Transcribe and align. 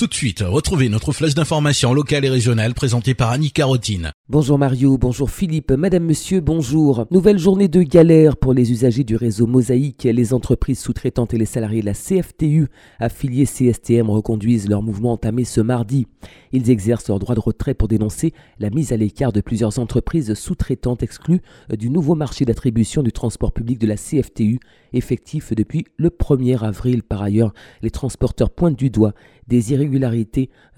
Tout 0.00 0.06
de 0.06 0.14
suite, 0.14 0.42
retrouvez 0.42 0.88
notre 0.88 1.12
flèche 1.12 1.34
d'information 1.34 1.92
locale 1.92 2.24
et 2.24 2.30
régionale 2.30 2.72
présentée 2.72 3.12
par 3.12 3.28
Annie 3.28 3.50
Carotine. 3.50 4.12
Bonjour 4.30 4.56
Mario, 4.56 4.96
bonjour 4.96 5.30
Philippe, 5.30 5.72
Madame 5.72 6.04
Monsieur, 6.04 6.40
bonjour. 6.40 7.04
Nouvelle 7.10 7.38
journée 7.38 7.68
de 7.68 7.82
galère 7.82 8.38
pour 8.38 8.54
les 8.54 8.72
usagers 8.72 9.04
du 9.04 9.14
réseau 9.14 9.46
Mosaïque. 9.46 10.04
Les 10.04 10.32
entreprises 10.32 10.78
sous-traitantes 10.78 11.34
et 11.34 11.36
les 11.36 11.44
salariés 11.44 11.82
de 11.82 11.86
la 11.86 11.92
CFTU, 11.92 12.68
affiliés 12.98 13.44
CSTM, 13.44 14.08
reconduisent 14.08 14.70
leur 14.70 14.80
mouvement 14.80 15.12
entamé 15.12 15.44
ce 15.44 15.60
mardi. 15.60 16.06
Ils 16.52 16.70
exercent 16.70 17.08
leur 17.08 17.18
droit 17.18 17.34
de 17.34 17.40
retrait 17.40 17.74
pour 17.74 17.88
dénoncer 17.88 18.32
la 18.58 18.70
mise 18.70 18.92
à 18.92 18.96
l'écart 18.96 19.32
de 19.32 19.42
plusieurs 19.42 19.78
entreprises 19.78 20.32
sous-traitantes 20.32 21.02
exclues 21.02 21.42
du 21.76 21.90
nouveau 21.90 22.14
marché 22.14 22.46
d'attribution 22.46 23.02
du 23.02 23.12
transport 23.12 23.52
public 23.52 23.78
de 23.78 23.86
la 23.86 23.96
CFTU, 23.96 24.60
effectif 24.94 25.52
depuis 25.52 25.84
le 25.98 26.08
1er 26.08 26.64
avril. 26.64 27.02
Par 27.02 27.20
ailleurs, 27.20 27.52
les 27.82 27.90
transporteurs 27.90 28.50
pointent 28.50 28.78
du 28.78 28.88
doigt 28.88 29.12
des 29.46 29.72
irrégularités 29.72 29.89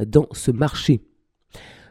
dans 0.07 0.27
ce 0.33 0.51
marché. 0.51 1.03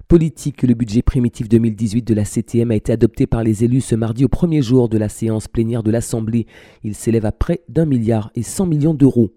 Politique, 0.07 0.63
le 0.63 0.73
budget 0.73 1.01
primitif 1.01 1.47
2018 1.47 2.01
de 2.01 2.13
la 2.13 2.25
CTM 2.25 2.71
a 2.71 2.75
été 2.75 2.91
adopté 2.91 3.27
par 3.27 3.43
les 3.43 3.63
élus 3.63 3.79
ce 3.79 3.95
mardi 3.95 4.25
au 4.25 4.27
premier 4.27 4.61
jour 4.61 4.89
de 4.89 4.97
la 4.97 5.07
séance 5.07 5.47
plénière 5.47 5.83
de 5.83 5.91
l'Assemblée. 5.91 6.47
Il 6.83 6.95
s'élève 6.95 7.25
à 7.25 7.31
près 7.31 7.61
d'un 7.69 7.85
milliard 7.85 8.29
et 8.35 8.43
100 8.43 8.65
millions 8.65 8.93
d'euros. 8.93 9.31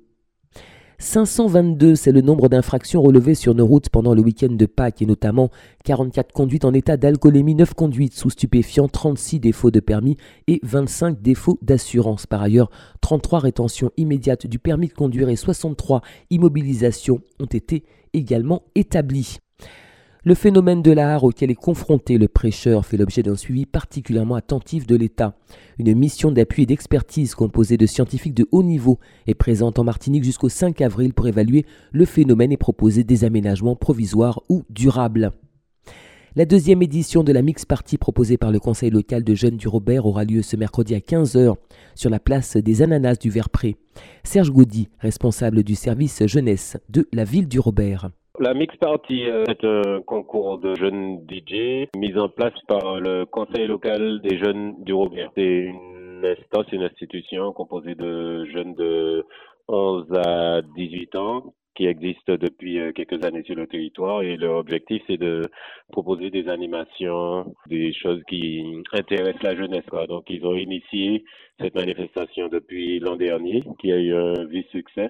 522, 1.05 1.97
c'est 1.97 2.13
le 2.13 2.23
nombre 2.23 2.49
d'infractions 2.49 3.03
relevées 3.03 3.35
sur 3.35 3.55
nos 3.55 3.67
routes 3.67 3.91
pendant 3.91 4.15
le 4.15 4.23
week-end 4.23 4.51
de 4.51 4.65
Pâques 4.65 5.03
et 5.03 5.07
notamment 5.07 5.51
44 5.85 6.33
conduites 6.33 6.65
en 6.65 6.73
état 6.73 6.97
d'alcoolémie, 6.97 7.55
9 7.55 7.75
conduites 7.75 8.15
sous 8.15 8.31
stupéfiants, 8.31 8.89
36 8.89 9.39
défauts 9.39 9.71
de 9.71 9.81
permis 9.81 10.17
et 10.49 10.61
25 10.63 11.21
défauts 11.21 11.59
d'assurance. 11.61 12.27
Par 12.27 12.41
ailleurs, 12.41 12.71
33 13.03 13.41
rétentions 13.41 13.91
immédiates 13.99 14.47
du 14.47 14.59
permis 14.59 14.89
de 14.89 14.95
conduire 14.95 15.29
et 15.29 15.37
63 15.37 16.01
immobilisations 16.31 17.21
ont 17.39 17.45
été 17.45 17.85
également 18.15 18.63
établies. 18.75 19.37
Le 20.27 20.35
phénomène 20.35 20.81
de 20.81 20.91
l'art 20.91 21.23
auquel 21.23 21.51
est 21.51 21.55
confronté 21.55 22.17
le 22.17 22.29
prêcheur 22.29 22.87
fait 22.87 22.97
l'objet 22.97 23.23
d'un 23.23 23.37
suivi 23.37 23.67
particulièrement 23.67 24.37
attentif 24.37 24.87
de 24.87 24.97
l'État. 24.97 25.37
Une 25.79 25.95
mission 25.95 26.33
d'appui 26.33 26.63
et 26.63 26.67
d'expertise 26.67 27.35
composée 27.35 27.77
de 27.77 27.85
scientifiques 27.85 28.33
de 28.33 28.49
haut 28.51 28.63
niveau 28.63 28.99
est 29.27 29.35
présente 29.35 29.79
en 29.79 29.85
Martinique 29.85 30.25
jusqu'au 30.25 30.49
5 30.49 30.81
avril 30.81 31.13
pour 31.13 31.29
évaluer 31.29 31.67
le 31.93 32.07
phénomène 32.07 32.53
et 32.53 32.57
proposer 32.57 33.05
des 33.05 33.25
aménagements 33.25 33.77
provisoires 33.77 34.41
ou 34.49 34.63
durables. 34.71 35.31
La 36.37 36.47
deuxième 36.47 36.81
édition 36.81 37.23
de 37.23 37.31
la 37.31 37.43
Mix 37.43 37.67
Party 37.67 37.99
proposée 37.99 38.39
par 38.39 38.51
le 38.51 38.61
Conseil 38.61 38.89
local 38.89 39.25
de 39.25 39.35
jeunes 39.35 39.59
du 39.59 39.69
Robert 39.69 40.07
aura 40.07 40.25
lieu 40.25 40.41
ce 40.41 40.57
mercredi 40.57 40.95
à 40.95 41.01
15h 41.01 41.57
sur 41.95 42.09
la 42.09 42.19
place 42.19 42.57
des 42.57 42.81
Ananas 42.81 43.17
du 43.17 43.29
Verpré. 43.29 43.77
Serge 44.23 44.51
Gaudy, 44.51 44.89
responsable 45.01 45.63
du 45.63 45.75
service 45.75 46.27
jeunesse 46.27 46.79
de 46.89 47.07
la 47.13 47.25
ville 47.25 47.47
du 47.47 47.61
Robert. 47.61 48.09
La 48.41 48.53
Mix 48.53 48.77
Party 48.79 49.23
est 49.23 49.65
un 49.65 50.03
concours 50.03 50.59
de 50.59 50.75
jeunes 50.75 51.25
DJ 51.29 51.87
mis 51.97 52.19
en 52.19 52.29
place 52.29 52.59
par 52.67 52.99
le 52.99 53.27
Conseil 53.27 53.69
local 53.69 54.21
des 54.23 54.39
jeunes 54.39 54.75
du 54.83 54.93
Robert. 54.93 55.31
C'est 55.37 55.45
une 55.45 56.25
instance, 56.25 56.67
une 56.73 56.83
institution 56.83 57.53
composée 57.53 57.95
de 57.95 58.45
jeunes 58.47 58.75
de 58.75 59.25
11 59.69 60.07
à 60.27 60.63
18 60.63 61.15
ans 61.15 61.55
qui 61.77 61.87
existe 61.87 62.29
depuis 62.29 62.81
euh, 62.81 62.93
quelques 62.93 63.25
années 63.25 63.45
sur 63.45 63.55
le 63.55 63.69
territoire 63.69 64.23
et 64.23 64.37
leur 64.37 64.57
objectif 64.59 65.03
c'est 65.07 65.17
de 65.17 65.43
proposer 65.93 66.31
des 66.31 66.49
animations, 66.49 67.55
des 67.69 67.93
choses 67.93 68.23
qui 68.29 68.83
intéressent 68.93 69.43
la 69.45 69.57
jeunesse. 69.57 69.87
Quoi. 69.89 70.09
Donc 70.09 70.25
ils 70.29 70.45
ont 70.45 70.57
initié 70.57 71.25
cette 71.61 71.75
manifestation 71.77 72.49
depuis 72.49 72.99
l'an 72.99 73.15
dernier 73.15 73.63
qui 73.81 73.93
a 73.93 73.97
eu 73.97 74.13
un 74.13 74.45
vif 74.45 74.69
succès. 74.71 75.09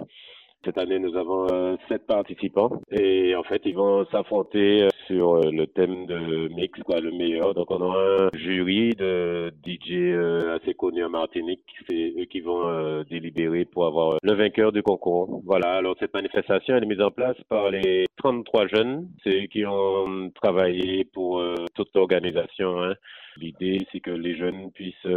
Cette 0.65 0.79
année, 0.79 0.99
nous 0.99 1.15
avons 1.15 1.47
euh, 1.53 1.77
sept 1.89 2.07
participants 2.07 2.81
et 2.91 3.37
en 3.37 3.43
fait, 3.43 3.61
ils 3.67 3.75
vont 3.75 4.07
s'affronter 4.07 4.85
euh, 4.85 4.89
sur 5.07 5.35
euh, 5.35 5.51
le 5.51 5.67
thème 5.67 6.07
de 6.07 6.49
mix, 6.55 6.81
quoi, 6.85 7.01
le 7.01 7.11
meilleur. 7.11 7.53
Donc, 7.53 7.71
on 7.71 7.83
a 7.83 7.99
un 7.99 8.31
jury 8.39 8.95
de 8.95 9.53
DJ 9.67 10.17
assez 10.57 10.73
connu 10.73 11.05
en 11.05 11.11
Martinique. 11.11 11.65
C'est 11.87 12.15
eux 12.19 12.25
qui 12.25 12.41
vont 12.41 13.03
délibérer 13.11 13.67
pour 13.67 13.85
avoir 13.87 14.17
le 14.23 14.33
vainqueur 14.33 14.73
du 14.73 14.83
concours. 14.83 15.43
Voilà. 15.45 15.75
Alors, 15.75 15.97
cette 16.01 16.15
manifestation, 16.15 16.77
elle 16.77 16.85
est 16.85 16.87
mise 16.87 17.03
en 17.03 17.11
place 17.11 17.37
par 17.51 17.71
les 17.71 18.07
33 18.17 18.67
jeunes. 18.69 19.09
C'est 19.23 19.45
eux 19.45 19.47
qui 19.49 19.67
ont 19.67 20.31
travaillé 20.35 21.05
pour 21.05 21.43
toute 21.75 21.95
l'organisation. 21.95 22.83
Hein. 22.83 22.95
L'idée, 23.37 23.87
c'est 23.93 24.01
que 24.01 24.11
les 24.11 24.37
jeunes 24.37 24.71
puissent 24.73 25.09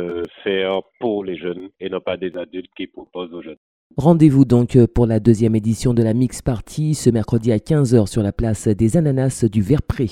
faire 0.43 0.81
pour 0.99 1.23
les 1.23 1.37
jeunes 1.37 1.69
et 1.79 1.89
non 1.89 2.01
pas 2.01 2.17
des 2.17 2.35
adultes 2.35 2.71
qui 2.75 2.87
proposent 2.87 3.33
aux 3.33 3.41
jeunes. 3.41 3.57
Rendez-vous 3.97 4.45
donc 4.45 4.75
euh, 4.75 4.85
pour 4.85 5.07
la 5.07 5.19
deuxième 5.19 5.55
édition 5.55 5.95
de 5.95 6.03
la 6.03 6.13
Mix 6.13 6.43
Party 6.43 6.93
ce 6.93 7.09
mercredi 7.09 7.51
à 7.51 7.57
15h 7.57 8.05
sur 8.05 8.21
la 8.21 8.31
place 8.31 8.67
des 8.67 8.95
Ananas 8.95 9.43
du 9.51 9.63
Verpré. 9.63 10.11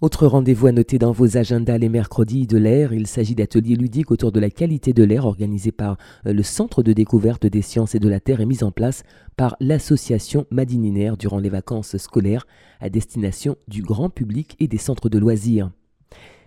Autre 0.00 0.26
rendez-vous 0.26 0.66
à 0.66 0.72
noter 0.72 0.98
dans 0.98 1.12
vos 1.12 1.36
agendas 1.36 1.78
les 1.78 1.88
mercredis 1.88 2.48
de 2.48 2.58
l'air, 2.58 2.92
il 2.92 3.06
s'agit 3.06 3.36
d'ateliers 3.36 3.76
ludiques 3.76 4.10
autour 4.10 4.32
de 4.32 4.40
la 4.40 4.50
qualité 4.50 4.92
de 4.92 5.04
l'air 5.04 5.24
organisés 5.24 5.70
par 5.70 5.98
euh, 6.26 6.32
le 6.32 6.42
Centre 6.42 6.82
de 6.82 6.92
découverte 6.92 7.46
des 7.46 7.62
sciences 7.62 7.94
et 7.94 8.00
de 8.00 8.08
la 8.08 8.18
Terre 8.18 8.40
et 8.40 8.46
mis 8.46 8.64
en 8.64 8.72
place 8.72 9.04
par 9.36 9.56
l'association 9.60 10.46
Madininaire 10.50 11.16
durant 11.16 11.38
les 11.38 11.48
vacances 11.48 11.96
scolaires 11.96 12.44
à 12.80 12.88
destination 12.88 13.56
du 13.68 13.82
grand 13.82 14.10
public 14.10 14.56
et 14.58 14.66
des 14.66 14.78
centres 14.78 15.08
de 15.08 15.18
loisirs. 15.18 15.70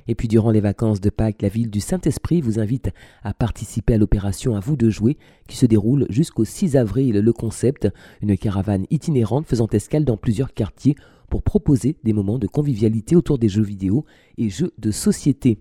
Et 0.07 0.15
puis 0.15 0.27
durant 0.27 0.51
les 0.51 0.61
vacances 0.61 1.01
de 1.01 1.09
Pâques, 1.09 1.41
la 1.41 1.49
ville 1.49 1.69
du 1.69 1.79
Saint-Esprit 1.79 2.41
vous 2.41 2.59
invite 2.59 2.91
à 3.23 3.33
participer 3.33 3.93
à 3.93 3.97
l'opération 3.97 4.55
À 4.55 4.59
vous 4.59 4.75
de 4.75 4.89
jouer 4.89 5.17
qui 5.47 5.57
se 5.57 5.65
déroule 5.65 6.05
jusqu'au 6.09 6.45
6 6.45 6.75
avril. 6.75 7.17
Le 7.17 7.33
concept, 7.33 7.87
une 8.21 8.37
caravane 8.37 8.85
itinérante 8.89 9.47
faisant 9.47 9.67
escale 9.67 10.05
dans 10.05 10.17
plusieurs 10.17 10.53
quartiers 10.53 10.95
pour 11.29 11.41
proposer 11.41 11.95
des 12.03 12.13
moments 12.13 12.37
de 12.37 12.47
convivialité 12.47 13.15
autour 13.15 13.39
des 13.39 13.49
jeux 13.49 13.63
vidéo 13.63 14.05
et 14.37 14.49
jeux 14.49 14.71
de 14.77 14.91
société. 14.91 15.57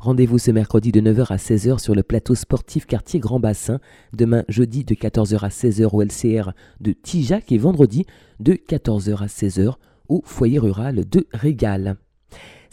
Rendez-vous 0.00 0.38
ce 0.38 0.50
mercredi 0.50 0.90
de 0.90 1.00
9h 1.00 1.32
à 1.32 1.36
16h 1.36 1.78
sur 1.78 1.94
le 1.94 2.02
plateau 2.02 2.34
sportif 2.34 2.86
quartier 2.86 3.20
Grand 3.20 3.38
Bassin, 3.38 3.78
demain 4.12 4.42
jeudi 4.48 4.84
de 4.84 4.94
14h 4.94 5.38
à 5.44 5.48
16h 5.48 5.90
au 5.92 6.02
LCR 6.02 6.50
de 6.80 6.90
Tijac 6.92 7.52
et 7.52 7.58
vendredi 7.58 8.04
de 8.40 8.54
14h 8.54 9.22
à 9.22 9.26
16h 9.26 9.74
au 10.08 10.22
foyer 10.24 10.58
rural 10.58 11.08
de 11.08 11.28
Régal. 11.32 11.96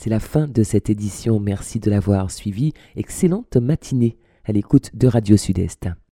C'est 0.01 0.09
la 0.09 0.21
fin 0.21 0.47
de 0.47 0.63
cette 0.63 0.89
édition. 0.89 1.41
Merci 1.41 1.81
de 1.81 1.89
l'avoir 1.91 2.31
suivi. 2.31 2.71
Excellente 2.95 3.57
matinée 3.57 4.15
à 4.45 4.53
l'écoute 4.53 4.91
de 4.95 5.07
Radio 5.07 5.35
Sud-Est. 5.35 5.89